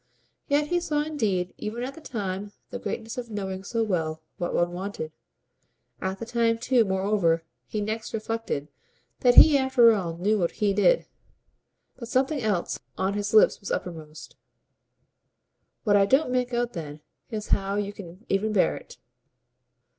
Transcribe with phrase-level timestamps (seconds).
[0.47, 4.51] Yet he saw indeed even at the time the greatness of knowing so well what
[4.51, 5.11] one wanted.
[6.01, 8.67] At the time too, moreover, he next reflected
[9.19, 11.05] that he after all knew what HE did.
[11.97, 14.35] But something else on his lips was uppermost.
[15.83, 18.97] "What I don't make out then is how you can even bear it."